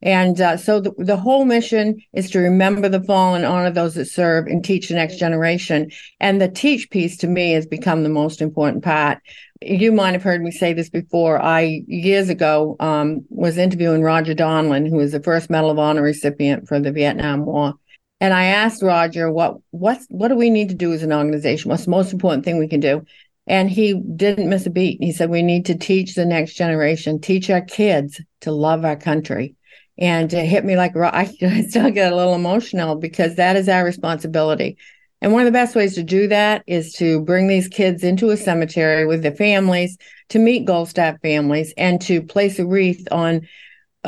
And 0.00 0.40
uh, 0.40 0.56
so 0.56 0.80
the, 0.80 0.92
the 0.96 1.16
whole 1.16 1.44
mission 1.44 2.00
is 2.12 2.30
to 2.30 2.38
remember 2.38 2.88
the 2.88 3.02
fallen, 3.02 3.44
honor 3.44 3.70
those 3.70 3.94
that 3.94 4.06
serve, 4.06 4.46
and 4.46 4.64
teach 4.64 4.88
the 4.88 4.94
next 4.94 5.18
generation. 5.18 5.90
And 6.20 6.40
the 6.40 6.48
teach 6.48 6.88
piece 6.90 7.16
to 7.18 7.26
me 7.26 7.52
has 7.52 7.66
become 7.66 8.04
the 8.04 8.08
most 8.08 8.40
important 8.40 8.84
part. 8.84 9.18
You 9.60 9.90
might 9.90 10.12
have 10.12 10.22
heard 10.22 10.40
me 10.40 10.52
say 10.52 10.72
this 10.72 10.88
before. 10.88 11.42
I 11.42 11.82
years 11.88 12.28
ago 12.28 12.76
um, 12.78 13.24
was 13.28 13.58
interviewing 13.58 14.02
Roger 14.02 14.34
Donlon, 14.34 14.88
who 14.88 14.96
was 14.96 15.10
the 15.10 15.22
first 15.22 15.50
Medal 15.50 15.70
of 15.70 15.80
Honor 15.80 16.02
recipient 16.02 16.68
for 16.68 16.78
the 16.78 16.92
Vietnam 16.92 17.44
War. 17.44 17.74
And 18.20 18.34
I 18.34 18.46
asked 18.46 18.82
Roger, 18.82 19.30
what 19.30 19.58
what 19.70 20.00
what 20.08 20.28
do 20.28 20.34
we 20.34 20.50
need 20.50 20.70
to 20.70 20.74
do 20.74 20.92
as 20.92 21.02
an 21.02 21.12
organization? 21.12 21.70
What's 21.70 21.84
the 21.84 21.90
most 21.90 22.12
important 22.12 22.44
thing 22.44 22.58
we 22.58 22.68
can 22.68 22.80
do? 22.80 23.04
And 23.46 23.70
he 23.70 23.94
didn't 23.94 24.50
miss 24.50 24.66
a 24.66 24.70
beat. 24.70 24.98
He 25.00 25.12
said, 25.12 25.30
we 25.30 25.42
need 25.42 25.66
to 25.66 25.78
teach 25.78 26.14
the 26.14 26.26
next 26.26 26.54
generation, 26.54 27.20
teach 27.20 27.48
our 27.48 27.62
kids 27.62 28.20
to 28.42 28.52
love 28.52 28.84
our 28.84 28.96
country 28.96 29.54
and 29.98 30.32
it 30.32 30.46
hit 30.46 30.64
me 30.64 30.76
like 30.76 30.96
I 31.12 31.24
still 31.24 31.90
get 31.90 32.12
a 32.12 32.16
little 32.16 32.34
emotional 32.34 32.96
because 32.96 33.34
that 33.34 33.56
is 33.56 33.68
our 33.68 33.84
responsibility. 33.84 34.78
And 35.20 35.32
one 35.32 35.42
of 35.42 35.46
the 35.46 35.52
best 35.52 35.74
ways 35.74 35.94
to 35.96 36.04
do 36.04 36.28
that 36.28 36.62
is 36.68 36.92
to 36.94 37.20
bring 37.22 37.48
these 37.48 37.66
kids 37.66 38.04
into 38.04 38.30
a 38.30 38.36
cemetery 38.36 39.04
with 39.04 39.22
their 39.22 39.34
families, 39.34 39.98
to 40.28 40.38
meet 40.38 40.64
Gold 40.64 40.88
Star 40.88 41.18
families, 41.20 41.74
and 41.76 42.00
to 42.02 42.22
place 42.22 42.60
a 42.60 42.66
wreath 42.66 43.08
on 43.10 43.48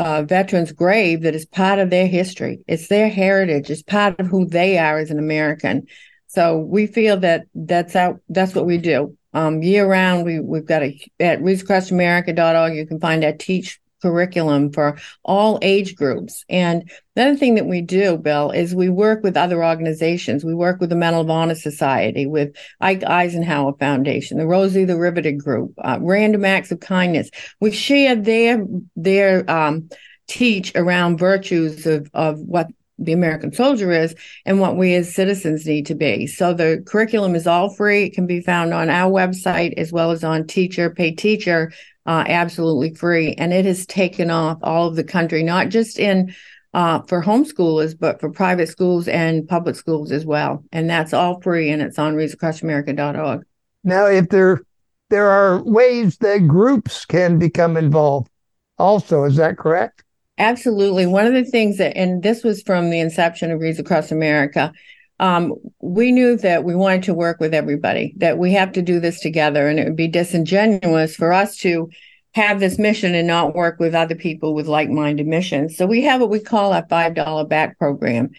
a 0.00 0.22
veterans' 0.22 0.72
grave 0.72 1.22
that 1.22 1.34
is 1.34 1.44
part 1.44 1.78
of 1.78 1.90
their 1.90 2.06
history. 2.06 2.60
It's 2.66 2.88
their 2.88 3.10
heritage. 3.10 3.68
It's 3.68 3.82
part 3.82 4.18
of 4.18 4.26
who 4.26 4.46
they 4.46 4.78
are 4.78 4.98
as 4.98 5.10
an 5.10 5.18
American. 5.18 5.86
So 6.26 6.58
we 6.58 6.86
feel 6.86 7.18
that 7.18 7.44
that's 7.54 7.94
our, 7.94 8.18
that's 8.30 8.54
what 8.54 8.64
we 8.64 8.78
do. 8.78 9.16
Um, 9.34 9.62
year 9.62 9.86
round, 9.86 10.24
we, 10.24 10.40
we've 10.40 10.64
got 10.64 10.82
a, 10.82 10.98
at 11.20 11.40
wreathsacrossamerica.org, 11.40 12.74
you 12.74 12.86
can 12.86 12.98
find 12.98 13.22
our 13.24 13.32
teach 13.32 13.78
curriculum 14.00 14.72
for 14.72 14.98
all 15.24 15.58
age 15.62 15.94
groups. 15.96 16.44
And 16.48 16.90
the 17.14 17.22
other 17.22 17.36
thing 17.36 17.54
that 17.56 17.66
we 17.66 17.80
do, 17.80 18.16
Bill, 18.16 18.50
is 18.50 18.74
we 18.74 18.88
work 18.88 19.22
with 19.22 19.36
other 19.36 19.64
organizations. 19.64 20.44
We 20.44 20.54
work 20.54 20.80
with 20.80 20.90
the 20.90 20.96
Medal 20.96 21.20
of 21.20 21.30
Honor 21.30 21.54
Society, 21.54 22.26
with 22.26 22.56
Ike 22.80 23.04
Eisenhower 23.04 23.74
Foundation, 23.78 24.38
the 24.38 24.46
Rosie 24.46 24.84
the 24.84 24.98
Riveter 24.98 25.32
Group, 25.32 25.74
uh, 25.78 25.98
Random 26.00 26.44
Acts 26.44 26.70
of 26.70 26.80
Kindness. 26.80 27.30
We 27.60 27.72
share 27.72 28.16
their 28.16 28.64
their 28.96 29.50
um, 29.50 29.90
teach 30.28 30.72
around 30.76 31.18
virtues 31.18 31.86
of 31.86 32.08
of 32.14 32.38
what 32.38 32.68
the 33.00 33.12
American 33.12 33.52
soldier 33.52 33.90
is 33.90 34.14
and 34.44 34.60
what 34.60 34.76
we 34.76 34.94
as 34.94 35.14
citizens 35.14 35.66
need 35.66 35.86
to 35.86 35.94
be. 35.94 36.26
So 36.26 36.52
the 36.52 36.82
curriculum 36.86 37.34
is 37.34 37.46
all 37.46 37.70
free. 37.70 38.04
It 38.04 38.14
can 38.14 38.26
be 38.26 38.40
found 38.40 38.74
on 38.74 38.90
our 38.90 39.10
website 39.10 39.74
as 39.76 39.92
well 39.92 40.10
as 40.10 40.22
on 40.22 40.46
Teacher 40.46 40.90
Pay 40.90 41.12
Teacher 41.12 41.72
uh, 42.06 42.24
absolutely 42.26 42.94
free. 42.94 43.34
And 43.34 43.52
it 43.52 43.64
has 43.64 43.86
taken 43.86 44.30
off 44.30 44.58
all 44.62 44.86
of 44.88 44.96
the 44.96 45.04
country, 45.04 45.42
not 45.42 45.68
just 45.70 45.98
in 45.98 46.34
uh, 46.72 47.00
for 47.08 47.22
homeschoolers, 47.22 47.98
but 47.98 48.20
for 48.20 48.30
private 48.30 48.68
schools 48.68 49.08
and 49.08 49.48
public 49.48 49.74
schools 49.74 50.12
as 50.12 50.24
well. 50.24 50.64
And 50.72 50.88
that's 50.88 51.12
all 51.12 51.40
free 51.40 51.70
and 51.70 51.82
it's 51.82 51.98
on 51.98 52.14
wreathsacrossamerica.org. 52.14 53.44
Now, 53.82 54.06
if 54.06 54.28
there 54.28 54.60
there 55.08 55.28
are 55.28 55.62
ways 55.64 56.18
that 56.18 56.46
groups 56.46 57.04
can 57.04 57.38
become 57.38 57.76
involved 57.76 58.30
also, 58.78 59.24
is 59.24 59.36
that 59.36 59.58
correct? 59.58 60.04
Absolutely. 60.40 61.04
One 61.04 61.26
of 61.26 61.34
the 61.34 61.44
things 61.44 61.76
that, 61.76 61.94
and 61.98 62.22
this 62.22 62.42
was 62.42 62.62
from 62.62 62.88
the 62.88 62.98
inception 62.98 63.50
of 63.50 63.60
Wreaths 63.60 63.78
Across 63.78 64.10
America, 64.10 64.72
um, 65.18 65.54
we 65.80 66.12
knew 66.12 66.38
that 66.38 66.64
we 66.64 66.74
wanted 66.74 67.02
to 67.04 67.14
work 67.14 67.40
with 67.40 67.52
everybody, 67.52 68.14
that 68.16 68.38
we 68.38 68.52
have 68.52 68.72
to 68.72 68.80
do 68.80 69.00
this 69.00 69.20
together. 69.20 69.68
And 69.68 69.78
it 69.78 69.84
would 69.84 69.96
be 69.96 70.08
disingenuous 70.08 71.14
for 71.14 71.30
us 71.34 71.58
to 71.58 71.90
have 72.32 72.58
this 72.58 72.78
mission 72.78 73.14
and 73.14 73.28
not 73.28 73.54
work 73.54 73.78
with 73.78 73.94
other 73.94 74.14
people 74.14 74.54
with 74.54 74.66
like 74.66 74.88
minded 74.88 75.26
missions. 75.26 75.76
So 75.76 75.84
we 75.84 76.00
have 76.04 76.22
what 76.22 76.30
we 76.30 76.40
call 76.40 76.72
our 76.72 76.86
$5 76.86 77.46
back 77.46 77.78
program. 77.78 78.30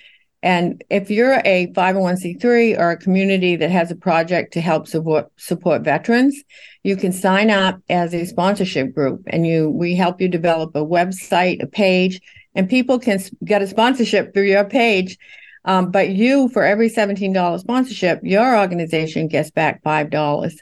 And 0.44 0.84
if 0.90 1.12
you're 1.12 1.42
a 1.46 1.72
501c3 1.76 2.80
or 2.80 2.92
a 2.92 2.98
community 2.98 3.56
that 3.56 3.70
has 3.70 3.92
a 3.92 3.96
project 3.96 4.54
to 4.54 4.62
help 4.62 4.88
support, 4.88 5.32
support 5.38 5.84
veterans, 5.84 6.36
you 6.84 6.96
can 6.96 7.12
sign 7.12 7.52
up 7.52 7.80
as 7.90 8.14
a 8.14 8.26
sponsorship 8.26 8.96
group 8.96 9.22
and 9.28 9.46
you 9.46 9.70
we 9.70 9.96
help 9.96 10.20
you 10.20 10.28
develop 10.28 10.76
a 10.76 10.86
website, 10.86 11.62
a 11.62 11.68
page, 11.68 12.20
and 12.56 12.70
people 12.70 12.98
can 12.98 13.20
get 13.46 13.62
a 13.62 13.68
sponsorship 13.68 14.34
through 14.34 14.48
your 14.48 14.66
page 14.66 15.18
um, 15.66 15.92
but 15.92 16.10
you, 16.10 16.50
for 16.50 16.64
every 16.64 16.90
$17 16.90 17.60
sponsorship, 17.60 18.20
your 18.24 18.58
organization 18.58 19.28
gets 19.28 19.52
back 19.52 19.84
$5. 19.84 20.54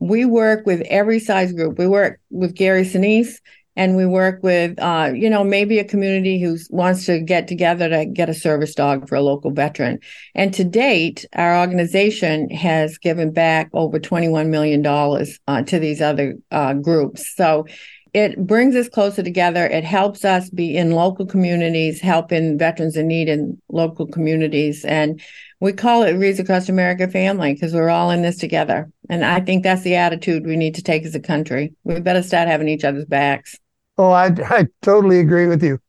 We 0.00 0.24
work 0.24 0.66
with 0.66 0.80
every 0.82 1.20
size 1.20 1.52
group. 1.52 1.78
We 1.78 1.86
work 1.86 2.20
with 2.30 2.54
Gary 2.54 2.84
Sinise 2.84 3.40
and 3.78 3.94
we 3.94 4.04
work 4.04 4.42
with, 4.42 4.76
uh, 4.80 5.12
you 5.14 5.30
know, 5.30 5.44
maybe 5.44 5.78
a 5.78 5.84
community 5.84 6.40
who 6.40 6.58
wants 6.68 7.06
to 7.06 7.20
get 7.20 7.46
together 7.46 7.88
to 7.88 8.06
get 8.06 8.28
a 8.28 8.34
service 8.34 8.74
dog 8.74 9.08
for 9.08 9.14
a 9.14 9.22
local 9.22 9.52
veteran. 9.52 10.00
And 10.34 10.52
to 10.54 10.64
date, 10.64 11.24
our 11.36 11.60
organization 11.60 12.50
has 12.50 12.98
given 12.98 13.32
back 13.32 13.70
over 13.72 14.00
$21 14.00 14.48
million 14.48 14.84
uh, 14.84 15.62
to 15.62 15.78
these 15.78 16.02
other 16.02 16.34
uh, 16.50 16.74
groups. 16.74 17.32
So 17.36 17.66
it 18.12 18.44
brings 18.44 18.74
us 18.74 18.88
closer 18.88 19.22
together. 19.22 19.64
It 19.64 19.84
helps 19.84 20.24
us 20.24 20.50
be 20.50 20.76
in 20.76 20.90
local 20.90 21.24
communities, 21.24 22.00
helping 22.00 22.58
veterans 22.58 22.96
in 22.96 23.06
need 23.06 23.28
in 23.28 23.62
local 23.68 24.08
communities. 24.08 24.84
And 24.84 25.22
we 25.60 25.72
call 25.72 26.02
it 26.02 26.14
Wreaths 26.14 26.40
Across 26.40 26.68
America 26.68 27.06
Family 27.06 27.54
because 27.54 27.74
we're 27.74 27.90
all 27.90 28.10
in 28.10 28.22
this 28.22 28.38
together. 28.38 28.90
And 29.08 29.24
I 29.24 29.38
think 29.38 29.62
that's 29.62 29.82
the 29.82 29.94
attitude 29.94 30.46
we 30.46 30.56
need 30.56 30.74
to 30.74 30.82
take 30.82 31.04
as 31.04 31.14
a 31.14 31.20
country. 31.20 31.74
We 31.84 32.00
better 32.00 32.24
start 32.24 32.48
having 32.48 32.66
each 32.66 32.82
other's 32.82 33.04
backs. 33.04 33.56
Oh, 33.98 34.10
I, 34.10 34.26
I 34.50 34.66
totally 34.82 35.20
agree 35.20 35.46
with 35.46 35.62
you. 35.62 35.80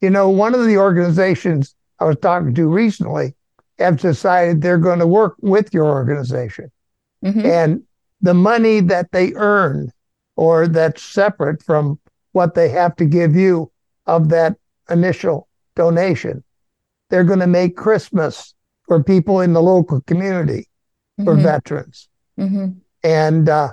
You 0.00 0.10
know, 0.10 0.28
one 0.30 0.54
of 0.54 0.66
the 0.66 0.78
organizations 0.78 1.74
I 2.00 2.04
was 2.04 2.16
talking 2.20 2.54
to 2.54 2.68
recently 2.68 3.34
have 3.78 4.00
decided 4.00 4.60
they're 4.60 4.78
going 4.78 4.98
to 4.98 5.06
work 5.06 5.36
with 5.40 5.72
your 5.72 5.86
organization. 5.86 6.70
Mm-hmm. 7.24 7.46
And 7.46 7.82
the 8.20 8.34
money 8.34 8.80
that 8.80 9.12
they 9.12 9.32
earn 9.34 9.92
or 10.36 10.68
that's 10.68 11.02
separate 11.02 11.62
from 11.62 11.98
what 12.32 12.54
they 12.54 12.68
have 12.68 12.94
to 12.96 13.04
give 13.04 13.34
you 13.34 13.70
of 14.06 14.28
that 14.28 14.56
initial 14.88 15.48
donation. 15.74 16.42
They're 17.10 17.24
going 17.24 17.40
to 17.40 17.46
make 17.46 17.76
Christmas 17.76 18.54
for 18.86 19.02
people 19.02 19.40
in 19.40 19.52
the 19.52 19.62
local 19.62 20.00
community 20.02 20.68
for 21.24 21.34
mm-hmm. 21.34 21.42
veterans. 21.42 22.08
Mm-hmm. 22.38 22.68
And 23.02 23.48
uh, 23.48 23.72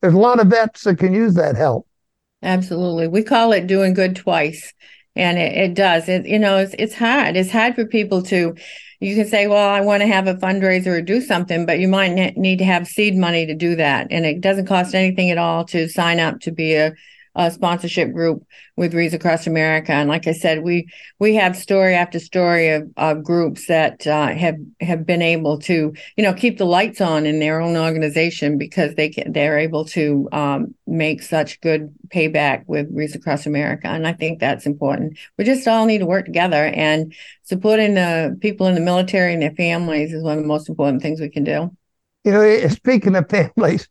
there's 0.00 0.14
a 0.14 0.18
lot 0.18 0.40
of 0.40 0.48
vets 0.48 0.84
that 0.84 0.98
can 0.98 1.12
use 1.12 1.34
that 1.34 1.56
help. 1.56 1.86
Absolutely. 2.44 3.08
We 3.08 3.24
call 3.24 3.52
it 3.52 3.66
doing 3.66 3.94
good 3.94 4.14
twice. 4.14 4.72
And 5.16 5.38
it, 5.38 5.56
it 5.56 5.74
does. 5.74 6.08
It, 6.08 6.26
you 6.26 6.38
know, 6.38 6.58
it's, 6.58 6.74
it's 6.78 6.94
hard. 6.94 7.36
It's 7.36 7.50
hard 7.50 7.74
for 7.74 7.86
people 7.86 8.22
to 8.24 8.54
you 9.00 9.14
can 9.16 9.26
say, 9.26 9.48
well, 9.48 9.68
I 9.68 9.80
want 9.82 10.02
to 10.02 10.06
have 10.06 10.26
a 10.26 10.34
fundraiser 10.34 10.86
or 10.86 11.02
do 11.02 11.20
something, 11.20 11.66
but 11.66 11.78
you 11.78 11.88
might 11.88 12.36
need 12.36 12.58
to 12.58 12.64
have 12.64 12.86
seed 12.86 13.16
money 13.16 13.44
to 13.44 13.54
do 13.54 13.76
that. 13.76 14.06
And 14.10 14.24
it 14.24 14.40
doesn't 14.40 14.66
cost 14.66 14.94
anything 14.94 15.30
at 15.30 15.36
all 15.36 15.64
to 15.66 15.88
sign 15.88 16.20
up 16.20 16.40
to 16.40 16.52
be 16.52 16.74
a 16.74 16.94
a 17.34 17.50
sponsorship 17.50 18.12
group 18.12 18.44
with 18.76 18.94
Wreaths 18.94 19.14
Across 19.14 19.46
America. 19.46 19.92
And 19.92 20.08
like 20.08 20.26
I 20.26 20.32
said, 20.32 20.62
we 20.62 20.88
we 21.18 21.34
have 21.34 21.56
story 21.56 21.94
after 21.94 22.18
story 22.18 22.70
of, 22.70 23.22
groups 23.24 23.66
that 23.66 24.06
uh, 24.06 24.28
have 24.28 24.56
have 24.80 25.06
been 25.06 25.22
able 25.22 25.58
to 25.60 25.92
you 26.16 26.24
know 26.24 26.32
keep 26.32 26.58
the 26.58 26.64
lights 26.64 27.00
on 27.00 27.26
in 27.26 27.40
their 27.40 27.60
own 27.60 27.76
organization 27.76 28.58
because 28.58 28.94
they 28.94 29.08
can, 29.08 29.32
they're 29.32 29.58
able 29.58 29.84
to 29.84 30.28
um, 30.32 30.74
make 30.86 31.22
such 31.22 31.60
good 31.60 31.94
payback 32.08 32.64
with 32.66 32.88
Wreaths 32.90 33.14
Across 33.14 33.46
America. 33.46 33.88
And 33.88 34.06
I 34.06 34.12
think 34.12 34.40
that's 34.40 34.66
important. 34.66 35.18
We 35.38 35.44
just 35.44 35.66
all 35.66 35.86
need 35.86 35.98
to 35.98 36.06
work 36.06 36.26
together 36.26 36.66
and 36.66 37.14
supporting 37.44 37.94
the 37.94 38.36
people 38.40 38.66
in 38.66 38.74
the 38.74 38.80
military 38.80 39.32
and 39.32 39.42
their 39.42 39.52
families 39.52 40.12
is 40.12 40.22
one 40.22 40.38
of 40.38 40.42
the 40.42 40.48
most 40.48 40.68
important 40.68 41.02
things 41.02 41.20
we 41.20 41.30
can 41.30 41.44
do. 41.44 41.70
You 42.24 42.32
know, 42.32 42.68
speaking 42.68 43.16
of 43.16 43.28
families, 43.28 43.88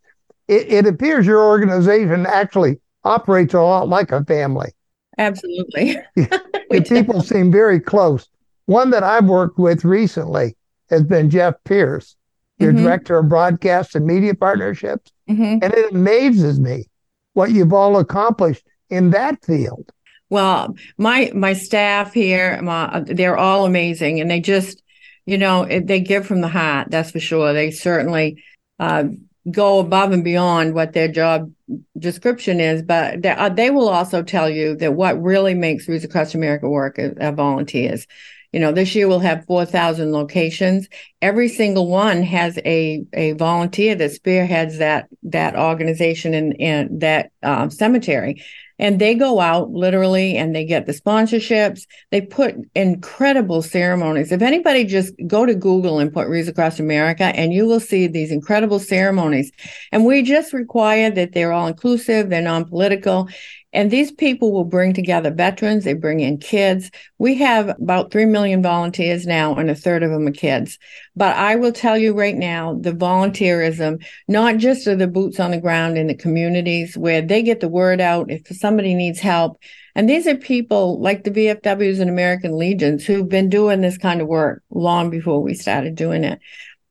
it, 0.48 0.72
it 0.72 0.88
appears 0.88 1.26
your 1.26 1.44
organization 1.44 2.26
actually 2.26 2.80
operates 3.04 3.54
a 3.54 3.62
lot 3.62 3.90
like 3.90 4.12
a 4.12 4.24
family. 4.24 4.72
Absolutely. 5.18 5.98
The 6.70 6.82
people 6.82 7.22
seem 7.22 7.52
very 7.52 7.80
close. 7.80 8.28
One 8.66 8.90
that 8.90 9.04
I've 9.04 9.26
worked 9.26 9.60
with 9.60 9.86
recently 9.86 10.58
has 10.90 11.04
been 11.04 11.30
Jeff 11.30 11.54
Pierce, 11.66 12.16
your 12.58 12.74
mm-hmm. 12.74 12.84
director 12.84 13.20
of 13.20 13.30
broadcast 13.30 13.94
and 13.94 14.08
media 14.08 14.34
partnerships. 14.34 15.12
Mm-hmm. 15.30 15.60
And 15.62 15.72
it 15.72 15.92
amazes 15.92 16.60
me 16.60 16.86
what 17.34 17.52
you've 17.52 17.74
all 17.74 18.00
accomplished 18.00 18.66
in 18.90 19.12
that 19.12 19.44
field. 19.46 19.92
Well, 20.30 20.76
my 20.98 21.32
my 21.36 21.54
staff 21.54 22.12
here, 22.14 22.60
my, 22.64 23.04
they're 23.06 23.38
all 23.38 23.66
amazing, 23.66 24.20
and 24.20 24.32
they 24.32 24.40
just, 24.40 24.82
you 25.28 25.38
know, 25.38 25.66
they 25.66 26.00
give 26.00 26.26
from 26.26 26.42
the 26.42 26.48
heart. 26.48 26.90
That's 26.90 27.12
for 27.12 27.20
sure. 27.20 27.54
They 27.54 27.70
certainly 27.70 28.44
uh, 28.80 29.06
go 29.50 29.80
above 29.80 30.12
and 30.12 30.24
beyond 30.24 30.74
what 30.74 30.94
their 30.94 31.08
job 31.08 31.52
description 31.98 32.60
is, 32.60 32.82
but 32.82 33.22
they, 33.22 33.30
uh, 33.30 33.50
they 33.50 33.70
will 33.70 33.90
also 33.90 34.24
tell 34.24 34.50
you 34.50 34.76
that 34.78 34.94
what 34.94 35.22
really 35.22 35.54
makes 35.54 35.88
Wreaths 35.88 36.06
Across 36.06 36.36
America 36.36 36.70
work 36.70 36.98
are, 36.98 37.14
are 37.20 37.32
volunteers. 37.34 38.08
you 38.54 38.60
know, 38.60 38.72
this 38.72 38.96
year 38.96 39.08
we'll 39.08 39.20
have 39.20 39.46
4,000 39.46 40.12
locations. 40.12 40.88
Every 41.22 41.50
single 41.50 41.88
one 41.88 42.22
has 42.24 42.58
a, 42.64 43.04
a 43.12 43.34
volunteer 43.34 43.96
that 43.96 44.12
spearheads 44.12 44.78
that, 44.78 45.08
that 45.24 45.56
organization 45.56 46.34
and, 46.34 46.56
and 46.62 47.02
that 47.02 47.32
um, 47.42 47.70
cemetery. 47.70 48.44
And 48.80 49.00
they 49.00 49.16
go 49.16 49.40
out 49.40 49.72
literally 49.72 50.36
and 50.36 50.56
they 50.56 50.66
get 50.66 50.86
the 50.86 50.94
sponsorships. 50.94 51.86
They 52.12 52.22
put 52.22 52.56
incredible 52.76 53.62
ceremonies. 53.62 54.32
If 54.32 54.42
anybody 54.42 54.84
just 54.84 55.14
go 55.28 55.46
to 55.46 55.54
Google 55.54 56.00
and 56.00 56.12
put 56.12 56.28
Wreaths 56.28 56.50
Across 56.50 56.80
America 56.80 57.24
and 57.24 57.54
you 57.54 57.66
will 57.66 57.80
see 57.80 58.08
these 58.08 58.32
incredible 58.32 58.80
ceremonies. 58.80 59.52
And 59.92 60.06
we 60.06 60.24
just 60.24 60.54
require 60.54 61.12
that 61.12 61.34
they're 61.34 61.54
all 61.54 61.68
inclusive, 61.68 62.30
they're 62.30 62.42
non-political, 62.42 63.30
and 63.74 63.90
these 63.90 64.12
people 64.12 64.52
will 64.52 64.66
bring 64.66 64.94
together 64.94 65.32
veterans, 65.32 65.84
they 65.84 65.94
bring 65.94 66.20
in 66.20 66.38
kids. 66.38 66.92
We 67.18 67.36
have 67.36 67.70
about 67.70 68.12
3 68.12 68.26
million 68.26 68.62
volunteers 68.62 69.26
now, 69.26 69.56
and 69.56 69.70
a 69.70 69.76
third 69.76 70.04
of 70.04 70.12
them 70.12 70.28
are 70.28 70.32
kids. 70.32 70.78
But 71.16 71.36
I 71.36 71.56
will 71.56 71.72
tell 71.72 71.98
you 71.98 72.14
right 72.14 72.36
now 72.36 72.76
the 72.80 72.92
volunteerism, 72.92 74.06
not 74.28 74.58
just 74.58 74.86
of 74.86 75.00
the 75.00 75.08
boots 75.08 75.40
on 75.40 75.52
the 75.52 75.60
ground 75.60 75.98
in 75.98 76.06
the 76.06 76.16
communities 76.16 76.96
where 76.96 77.22
they 77.22 77.42
get 77.42 77.60
the 77.60 77.68
word 77.68 78.00
out 78.00 78.30
if 78.30 78.46
somebody 78.56 78.94
needs 78.94 79.20
help. 79.20 79.60
And 79.96 80.08
these 80.08 80.28
are 80.28 80.36
people 80.36 81.02
like 81.02 81.24
the 81.24 81.32
VFWs 81.32 82.00
and 82.00 82.10
American 82.10 82.58
Legions 82.58 83.06
who've 83.06 83.30
been 83.30 83.50
doing 83.50 83.82
this 83.82 83.98
kind 83.98 84.22
of 84.22 84.28
work 84.28 84.64
long 84.70 85.10
before 85.10 85.42
we 85.42 85.56
started 85.56 85.96
doing 85.96 86.24
it. 86.24 86.40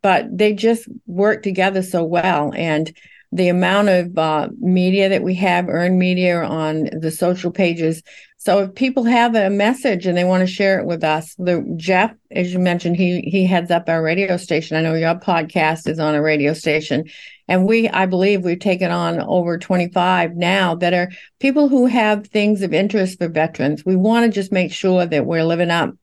But 0.02 0.36
they 0.36 0.52
just 0.52 0.88
work 1.06 1.44
together 1.44 1.82
so 1.82 2.02
well. 2.02 2.52
And 2.56 2.92
the 3.32 3.48
amount 3.48 3.88
of 3.88 4.18
uh, 4.18 4.48
media 4.60 5.08
that 5.08 5.22
we 5.22 5.34
have, 5.34 5.68
earned 5.68 5.98
media 5.98 6.42
on 6.42 6.90
the 6.92 7.10
social 7.10 7.50
pages. 7.50 8.02
So 8.36 8.64
if 8.64 8.74
people 8.74 9.04
have 9.04 9.34
a 9.36 9.48
message 9.48 10.04
and 10.04 10.16
they 10.16 10.24
want 10.24 10.40
to 10.40 10.52
share 10.52 10.80
it 10.80 10.84
with 10.84 11.04
us, 11.04 11.34
the 11.36 11.64
Jeff, 11.76 12.12
as 12.30 12.52
you 12.52 12.58
mentioned, 12.58 12.96
he 12.96 13.20
he 13.20 13.46
heads 13.46 13.70
up 13.70 13.88
our 13.88 14.02
radio 14.02 14.36
station. 14.36 14.76
I 14.76 14.82
know 14.82 14.94
your 14.94 15.14
podcast 15.14 15.88
is 15.88 16.00
on 16.00 16.16
a 16.16 16.20
radio 16.20 16.52
station, 16.52 17.04
and 17.46 17.66
we, 17.66 17.88
I 17.88 18.06
believe, 18.06 18.42
we've 18.42 18.58
taken 18.58 18.90
on 18.90 19.20
over 19.20 19.58
twenty 19.58 19.88
five 19.92 20.34
now 20.34 20.74
that 20.74 20.92
are 20.92 21.10
people 21.38 21.68
who 21.68 21.86
have 21.86 22.26
things 22.26 22.62
of 22.62 22.74
interest 22.74 23.18
for 23.18 23.28
veterans. 23.28 23.84
We 23.86 23.96
want 23.96 24.26
to 24.26 24.40
just 24.40 24.50
make 24.50 24.72
sure 24.72 25.06
that 25.06 25.24
we're 25.24 25.44
living 25.44 25.70
up, 25.70 25.94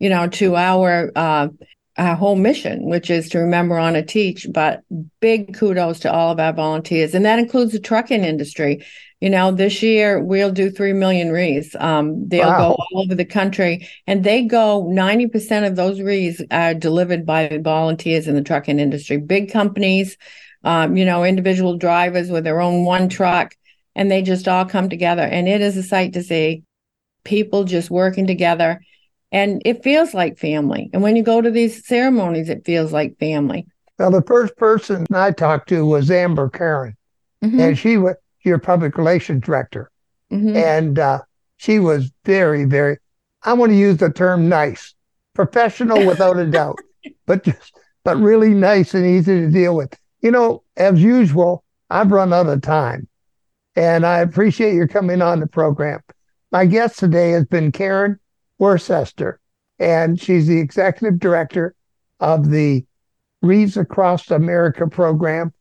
you 0.00 0.10
know, 0.10 0.26
to 0.26 0.56
our 0.56 1.12
uh, 1.14 1.48
our 1.98 2.14
whole 2.14 2.36
mission, 2.36 2.84
which 2.84 3.10
is 3.10 3.28
to 3.30 3.38
remember, 3.38 3.78
honor, 3.78 4.02
teach. 4.02 4.46
But 4.52 4.82
big 5.20 5.54
kudos 5.54 6.00
to 6.00 6.12
all 6.12 6.30
of 6.30 6.40
our 6.40 6.52
volunteers, 6.52 7.14
and 7.14 7.24
that 7.24 7.38
includes 7.38 7.72
the 7.72 7.80
trucking 7.80 8.24
industry. 8.24 8.84
You 9.20 9.30
know, 9.30 9.50
this 9.50 9.82
year 9.82 10.22
we'll 10.22 10.52
do 10.52 10.70
three 10.70 10.92
million 10.92 11.32
wreaths. 11.32 11.74
Um, 11.78 12.28
they'll 12.28 12.48
wow. 12.48 12.58
go 12.58 12.74
all 12.74 13.02
over 13.02 13.14
the 13.14 13.24
country, 13.24 13.88
and 14.06 14.22
they 14.22 14.42
go 14.42 14.86
ninety 14.90 15.26
percent 15.26 15.64
of 15.64 15.76
those 15.76 16.00
wreaths 16.00 16.42
are 16.50 16.74
delivered 16.74 17.24
by 17.24 17.58
volunteers 17.62 18.28
in 18.28 18.34
the 18.34 18.42
trucking 18.42 18.78
industry. 18.78 19.16
Big 19.16 19.50
companies, 19.50 20.18
um, 20.64 20.96
you 20.96 21.04
know, 21.04 21.24
individual 21.24 21.78
drivers 21.78 22.30
with 22.30 22.44
their 22.44 22.60
own 22.60 22.84
one 22.84 23.08
truck, 23.08 23.54
and 23.94 24.10
they 24.10 24.20
just 24.20 24.48
all 24.48 24.66
come 24.66 24.90
together, 24.90 25.22
and 25.22 25.48
it 25.48 25.62
is 25.62 25.76
a 25.76 25.82
sight 25.82 26.12
to 26.12 26.22
see. 26.22 26.62
People 27.24 27.64
just 27.64 27.90
working 27.90 28.26
together 28.26 28.80
and 29.32 29.62
it 29.64 29.82
feels 29.82 30.14
like 30.14 30.38
family. 30.38 30.90
And 30.92 31.02
when 31.02 31.16
you 31.16 31.22
go 31.22 31.40
to 31.40 31.50
these 31.50 31.86
ceremonies, 31.86 32.48
it 32.48 32.64
feels 32.64 32.92
like 32.92 33.18
family. 33.18 33.66
Well, 33.98 34.10
the 34.10 34.22
first 34.22 34.56
person 34.56 35.06
I 35.12 35.32
talked 35.32 35.68
to 35.70 35.86
was 35.86 36.10
Amber 36.10 36.48
Caron, 36.48 36.96
mm-hmm. 37.42 37.60
and 37.60 37.78
she 37.78 37.96
was 37.96 38.16
your 38.42 38.58
public 38.58 38.96
relations 38.96 39.44
director. 39.44 39.90
Mm-hmm. 40.32 40.56
And 40.56 40.98
uh, 40.98 41.20
she 41.56 41.78
was 41.78 42.12
very, 42.24 42.64
very, 42.64 42.98
I 43.42 43.52
want 43.54 43.72
to 43.72 43.76
use 43.76 43.98
the 43.98 44.10
term 44.10 44.48
nice, 44.48 44.94
professional 45.34 46.06
without 46.06 46.38
a 46.38 46.46
doubt, 46.50 46.78
but 47.26 47.44
just, 47.44 47.72
but 48.04 48.16
really 48.16 48.50
nice 48.50 48.94
and 48.94 49.06
easy 49.06 49.40
to 49.40 49.50
deal 49.50 49.76
with. 49.76 49.94
You 50.20 50.30
know, 50.30 50.62
as 50.76 51.02
usual, 51.02 51.64
I've 51.90 52.10
run 52.10 52.32
out 52.32 52.48
of 52.48 52.62
time 52.62 53.08
and 53.74 54.06
I 54.06 54.20
appreciate 54.20 54.74
your 54.74 54.88
coming 54.88 55.22
on 55.22 55.40
the 55.40 55.46
program. 55.46 56.00
My 56.50 56.66
guest 56.66 56.98
today 56.98 57.30
has 57.30 57.44
been 57.44 57.72
Karen 57.72 58.18
Worcester, 58.58 59.40
and 59.78 60.20
she's 60.20 60.46
the 60.46 60.58
executive 60.58 61.18
director 61.18 61.74
of 62.20 62.50
the 62.50 62.84
Wreaths 63.42 63.76
Across 63.76 64.30
America 64.30 64.86
program. 64.88 65.52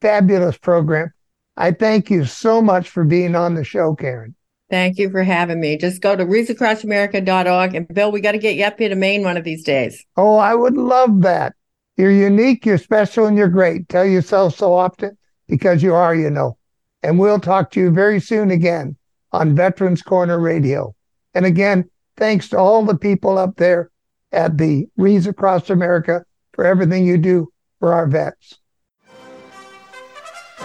Fabulous 0.00 0.58
program. 0.58 1.12
I 1.56 1.72
thank 1.72 2.10
you 2.10 2.24
so 2.24 2.60
much 2.62 2.88
for 2.88 3.04
being 3.04 3.34
on 3.34 3.54
the 3.54 3.64
show, 3.64 3.94
Karen. 3.94 4.34
Thank 4.70 4.98
you 4.98 5.10
for 5.10 5.22
having 5.22 5.60
me. 5.60 5.76
Just 5.76 6.00
go 6.00 6.16
to 6.16 6.24
wreathsacrossamerica.org. 6.24 7.74
And 7.74 7.86
Bill, 7.88 8.10
we 8.10 8.22
got 8.22 8.32
to 8.32 8.38
get 8.38 8.56
you 8.56 8.64
up 8.64 8.78
here 8.78 8.88
to 8.88 8.94
Maine 8.94 9.22
one 9.22 9.36
of 9.36 9.44
these 9.44 9.62
days. 9.62 10.04
Oh, 10.16 10.36
I 10.36 10.54
would 10.54 10.76
love 10.76 11.20
that. 11.22 11.54
You're 11.98 12.10
unique, 12.10 12.64
you're 12.64 12.78
special, 12.78 13.26
and 13.26 13.36
you're 13.36 13.48
great. 13.48 13.88
Tell 13.90 14.06
yourself 14.06 14.56
so 14.56 14.72
often 14.74 15.18
because 15.46 15.82
you 15.82 15.94
are, 15.94 16.14
you 16.14 16.30
know. 16.30 16.56
And 17.02 17.18
we'll 17.18 17.38
talk 17.38 17.70
to 17.72 17.80
you 17.80 17.90
very 17.90 18.18
soon 18.18 18.50
again 18.50 18.96
on 19.32 19.54
Veterans 19.54 20.00
Corner 20.00 20.40
Radio. 20.40 20.94
And 21.34 21.44
again, 21.44 21.90
Thanks 22.16 22.48
to 22.50 22.58
all 22.58 22.84
the 22.84 22.96
people 22.96 23.38
up 23.38 23.56
there 23.56 23.90
at 24.32 24.58
the 24.58 24.88
Wreaths 24.96 25.26
Across 25.26 25.70
America 25.70 26.24
for 26.52 26.64
everything 26.64 27.06
you 27.06 27.18
do 27.18 27.52
for 27.78 27.92
our 27.92 28.06
vets. 28.06 28.58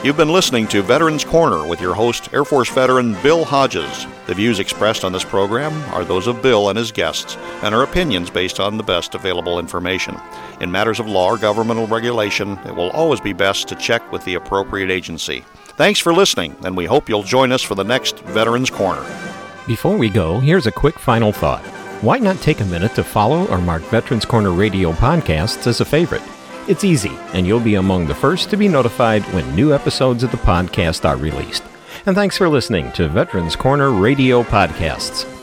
You've 0.03 0.15
been 0.15 0.31
listening 0.31 0.67
to 0.67 0.83
Veterans 0.83 1.25
Corner 1.25 1.67
with 1.67 1.81
your 1.81 1.95
host, 1.95 2.31
Air 2.31 2.45
Force 2.45 2.69
veteran 2.69 3.15
Bill 3.23 3.43
Hodges. 3.43 4.05
The 4.27 4.35
views 4.35 4.59
expressed 4.59 5.03
on 5.03 5.11
this 5.11 5.25
program 5.25 5.73
are 5.91 6.05
those 6.05 6.27
of 6.27 6.43
Bill 6.43 6.69
and 6.69 6.77
his 6.77 6.91
guests 6.91 7.35
and 7.63 7.73
are 7.73 7.81
opinions 7.81 8.29
based 8.29 8.59
on 8.59 8.77
the 8.77 8.83
best 8.83 9.15
available 9.15 9.57
information. 9.57 10.15
In 10.61 10.71
matters 10.71 10.99
of 10.99 11.07
law 11.07 11.31
or 11.31 11.37
governmental 11.37 11.87
regulation, 11.87 12.59
it 12.59 12.75
will 12.75 12.91
always 12.91 13.19
be 13.19 13.33
best 13.33 13.67
to 13.69 13.75
check 13.75 14.11
with 14.11 14.23
the 14.23 14.35
appropriate 14.35 14.91
agency. 14.91 15.43
Thanks 15.77 15.99
for 15.99 16.13
listening, 16.13 16.55
and 16.63 16.77
we 16.77 16.85
hope 16.85 17.09
you'll 17.09 17.23
join 17.23 17.51
us 17.51 17.63
for 17.63 17.73
the 17.73 17.83
next 17.83 18.19
Veterans 18.19 18.69
Corner. 18.69 19.03
Before 19.67 19.97
we 19.97 20.09
go, 20.09 20.39
here's 20.39 20.65
a 20.65 20.71
quick 20.71 20.97
final 20.97 21.33
thought. 21.33 21.61
Why 22.01 22.19
not 22.19 22.37
take 22.37 22.61
a 22.61 22.65
minute 22.65 22.95
to 22.95 23.03
follow 23.03 23.45
or 23.47 23.57
mark 23.57 23.81
Veterans 23.83 24.23
Corner 24.23 24.51
Radio 24.51 24.93
podcasts 24.93 25.67
as 25.67 25.81
a 25.81 25.85
favorite? 25.85 26.21
It's 26.69 26.85
easy, 26.85 27.11
and 27.33 27.45
you'll 27.45 27.59
be 27.59 27.75
among 27.75 28.07
the 28.07 28.15
first 28.15 28.49
to 28.51 28.55
be 28.55 28.69
notified 28.69 29.23
when 29.33 29.55
new 29.55 29.73
episodes 29.73 30.23
of 30.23 30.31
the 30.31 30.37
podcast 30.37 31.03
are 31.03 31.17
released. 31.17 31.63
And 32.05 32.15
thanks 32.15 32.37
for 32.37 32.47
listening 32.47 32.93
to 32.93 33.09
Veterans 33.09 33.57
Corner 33.57 33.91
Radio 33.91 34.41
Podcasts. 34.41 35.36